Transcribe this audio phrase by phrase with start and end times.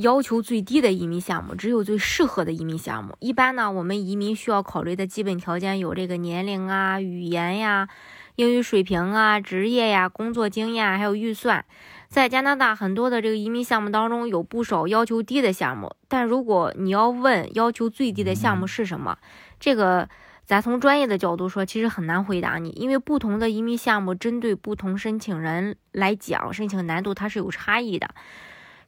[0.00, 3.16] 要求最低的移民项目，只有最适合的移民项目。
[3.18, 7.88] 一般呢，我们移民需要考虑的基本条件有这个年龄啊、语言呀、
[8.36, 11.64] 英语水平啊、职业呀、工作经验，还有预算。
[12.08, 15.94] 在加拿大很多的这个移民项目当中，有不少要求低的项目。
[16.08, 19.18] 但如果你要问要求最低的项目是什么，
[19.60, 20.08] 这个
[20.46, 28.08] 咱从专业的角度说，其实很难回答你，因为不同的移民项目针对不同申请人来讲，申请难度它是有差异的。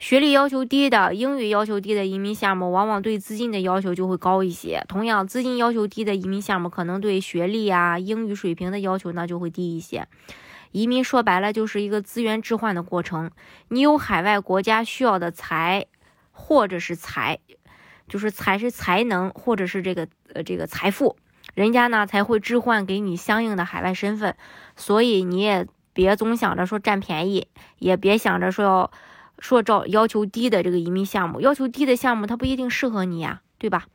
[0.00, 4.82] 学历要求低的、英语要求低的移民项目，往往对资金的要求就会高一些。
[4.88, 10.08] 同样，资金要求低的移民项目，可能对学历啊、英语水平的要求呢就会低一些。
[10.72, 13.30] 移民说白了就是一个资源置换的过程，
[13.68, 15.84] 你有海外国家需要的财，
[16.32, 17.38] 或者是财，
[18.08, 21.16] 就是才是才能，或者是这个呃这个财富，
[21.52, 24.34] 人家呢才会置换给你相应的海外身份。
[24.76, 27.48] 所以你也别总想着说占便宜，
[27.78, 28.90] 也别想着说要。
[29.40, 33.86] 说找要求低的这个移民项目，要求低的项目它不一定适合你呀，对吧？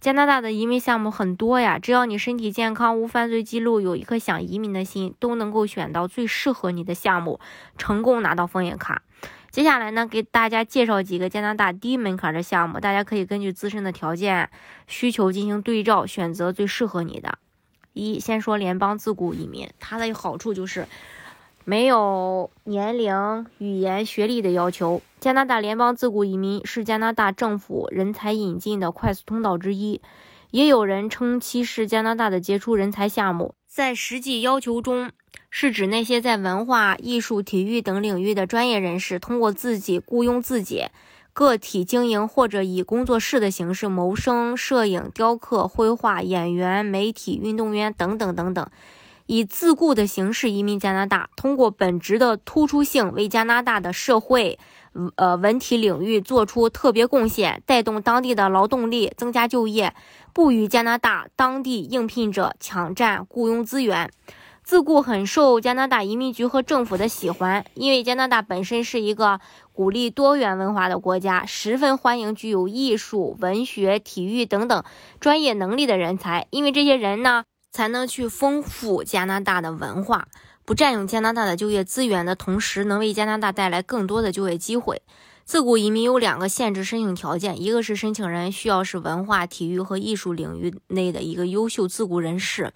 [0.00, 7.38] 加拿大的移民项目很多呀，只要你身体健康、无犯罪记录、有一颗想移民的心，都能够选到最适合你的项目，
[7.78, 9.02] 成功拿到枫叶卡。
[9.50, 14.50] 接下来呢，给大家介绍几个加拿大低门槛的项目，大家可以根据自身的条件
[14.88, 17.38] 需求进行对照，选择最适合你的。
[17.92, 20.88] 一，先说联邦自雇移民，它的好处就是。
[21.64, 25.00] 没有年龄、语言、学历的要求。
[25.20, 30.00] 加拿大联邦自雇移民是加拿大政府人才引进的快速通道之一，
[30.50, 33.54] 也有人称其是加拿大的杰出人才项目。
[33.68, 35.12] 在实际要求中，
[35.48, 40.86] 是指那些在文化艺术、体育等领域的专业人士，通过自己雇佣自己、
[41.32, 48.68] 个体经营或者以工作室的形式谋生，摄影、雕刻、绘画、演员、媒体、运动员等等等等。
[49.26, 54.58] 以自雇的形式移民加拿大，通过本职的突出性为加拿大的社会，
[55.16, 59.94] 呃文体领域做出特别贡献，带动当地的劳动力，增加就业，
[60.32, 64.10] 不与加拿大当地应聘者抢占雇佣资源。
[64.64, 69.40] 自雇很受加拿大移民局和政府的喜欢，因为加拿大本身是一个
[69.72, 74.84] 鼓励多元文化的国家，十分欢迎具有艺术、文学、体育等等
[75.18, 77.42] 专业能力的人才，因为这些人呢。
[77.72, 80.28] 才能去丰富加拿大的文化，
[80.64, 85.00] 不占用加拿大的就业资源的同时，能为加拿大带来更多的就业机会。
[85.44, 92.72] 自古移民有两个限制申请条件，一个是申请人需要是文化、体育和艺术领域内的一个优秀自雇人士，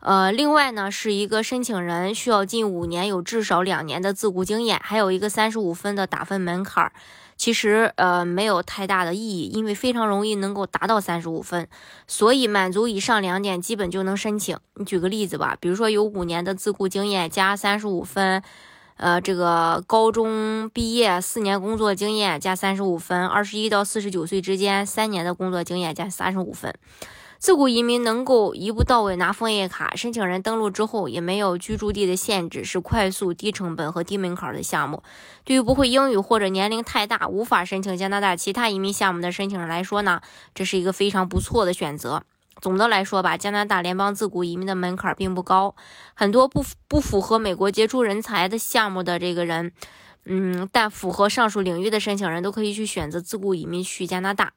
[0.00, 6.92] 呃，另外呢是一个申请人需要近五年有至少两年的自雇经验，还有一个三十五分的打分门槛儿。
[7.36, 11.68] 其实，呃，没有太大的意义，因为非常容易能够达到三十五分，
[12.08, 14.58] 所以满足以上两点，基本就能申请。
[14.74, 18.42] 你举个例子吧，比如说有五年的自雇经验加三十五分，
[18.96, 26.74] 呃，这个高中毕业四年工作经验加三十五分，二十一到四十九岁之间三年的工作经验加三十五分。
[27.38, 35.04] 自雇移民能够一步到位拿枫叶卡，申请人登录之后也没有居住地的限制，是快速、低成本和低门槛的项目。
[35.44, 40.20] 对于不会英语或者年龄太大无法申请加拿大其他移民项目的申请人来说呢，
[40.52, 42.24] 这是一个非常不错的选择。
[42.60, 45.76] 总的来说吧，加拿大联邦自雇移民的门槛并不高，
[46.14, 49.70] 很多不不符合美国杰出人才的项目的这个人，
[50.24, 54.54] 嗯，但符合上述领域的申请人都可以去选择自雇移民去加拿大。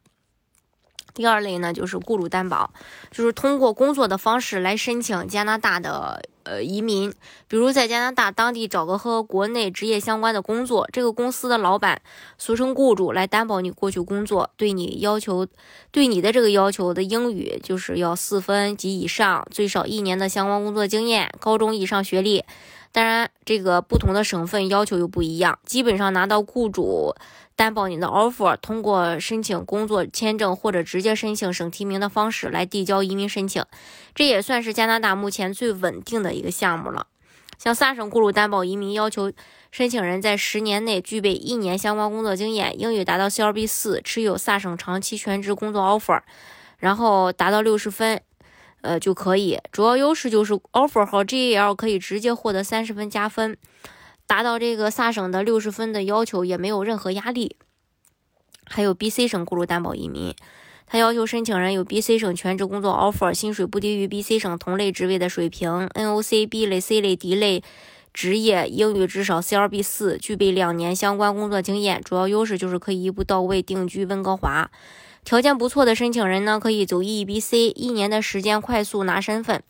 [1.14, 2.72] 第二类呢，就是雇主担保，
[3.12, 7.14] 就是通过工作的方式来申请加拿大的呃移民，
[7.48, 12.02] 比如在加拿大当地找个和国内职业相关的工作，这个公司的老板
[12.38, 15.46] 俗称雇主来担保你过去工作，对你要求，
[15.92, 22.46] 对你的这个要求的英语就是要四分及以上，最少一年的相关工作经验，高中以上学历。
[22.92, 27.16] 当然，这个不同的省份要求又不一样，基本上拿到雇主。
[27.54, 33.64] 担保你的 offer，通过申请工作签证或者直接申请省提名的方式来递交移民申请，
[34.16, 37.06] 这也算是加拿大目前最稳定的一个项目了。
[37.60, 39.32] 像萨省雇主担保移民要求
[39.70, 46.22] 申请人在十年内具备一年相关工作经验，英语达到 CLB 四，持有萨省长期全职工作 offer，
[46.80, 48.24] 然后达到六十分，
[48.82, 49.60] 呃就可以。
[49.72, 53.58] 主要优势就是 offer 和 GAL 可以直接获得三十分加分。
[54.28, 57.58] 达到这个萨省的六十分的要求也没有任何压力。
[58.66, 60.34] 还有 BC 省雇主担保移民，
[60.88, 67.62] 他要求申请人有 BC 省全职工作 offer，薪水不低于 BC 省同类职位的水平，NOC B 类、C 类、D 类
[68.14, 72.02] 职业，英语至少 CLB 四，具备两年相关工作经验。
[72.02, 74.72] 主要优势就是可以一步到位定居温哥华。
[75.24, 79.64] 条件不错的申请人呢，可以走 EBC，一年的时间快速拿身份。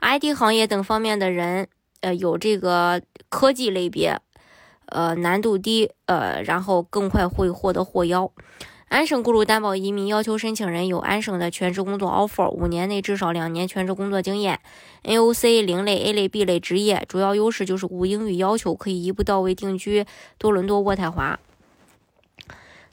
[0.00, 1.68] IT 行业等方面的人，
[2.00, 4.20] 呃，有这个科技类别，
[4.86, 8.30] 呃，难度低，呃，然后更快会获得获邀。
[8.88, 14.60] 安省雇主担保移民要求申请人有安省的全职工作 offer，五年内至少两年全职工作经验
[15.04, 20.06] ，NOC 零类、A 类、B 类职业，主要优势就是无英语要求，可以一步到位定居
[20.38, 21.38] 多伦多、渥太华。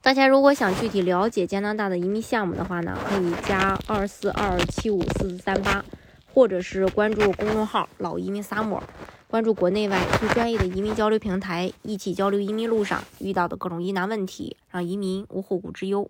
[0.06, 5.84] 大家如果想具体了解加拿大的移民项目的话呢，可以加二四二七五四四三八，
[6.32, 8.84] 或者是关注公众号“老移民萨摩
[9.28, 16.08] 关注国内外最专业的移民交流平台，一起交流移民路上遇到的各种疑难问题，让移民无后顾之忧。